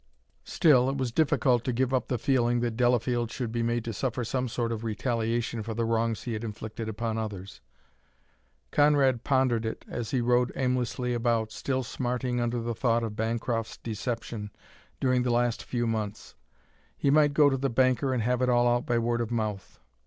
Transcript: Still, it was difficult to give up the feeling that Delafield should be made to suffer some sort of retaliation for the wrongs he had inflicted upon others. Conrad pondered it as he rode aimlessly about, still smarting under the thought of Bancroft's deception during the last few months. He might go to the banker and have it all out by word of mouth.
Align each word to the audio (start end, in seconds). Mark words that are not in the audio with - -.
Still, 0.45 0.89
it 0.89 0.97
was 0.97 1.11
difficult 1.11 1.63
to 1.63 1.71
give 1.71 1.93
up 1.93 2.07
the 2.07 2.17
feeling 2.17 2.59
that 2.61 2.75
Delafield 2.75 3.29
should 3.29 3.51
be 3.51 3.61
made 3.61 3.85
to 3.85 3.93
suffer 3.93 4.23
some 4.23 4.47
sort 4.47 4.71
of 4.71 4.83
retaliation 4.83 5.61
for 5.61 5.75
the 5.75 5.85
wrongs 5.85 6.23
he 6.23 6.33
had 6.33 6.43
inflicted 6.43 6.89
upon 6.89 7.19
others. 7.19 7.61
Conrad 8.71 9.23
pondered 9.23 9.63
it 9.63 9.85
as 9.87 10.09
he 10.09 10.19
rode 10.19 10.51
aimlessly 10.55 11.13
about, 11.13 11.51
still 11.51 11.83
smarting 11.83 12.41
under 12.41 12.59
the 12.59 12.73
thought 12.73 13.03
of 13.03 13.15
Bancroft's 13.15 13.77
deception 13.77 14.49
during 14.99 15.21
the 15.21 15.29
last 15.29 15.63
few 15.63 15.85
months. 15.85 16.33
He 16.97 17.11
might 17.11 17.35
go 17.35 17.47
to 17.51 17.57
the 17.57 17.69
banker 17.69 18.11
and 18.11 18.23
have 18.23 18.41
it 18.41 18.49
all 18.49 18.67
out 18.67 18.87
by 18.87 18.97
word 18.97 19.21
of 19.21 19.29
mouth. 19.29 19.79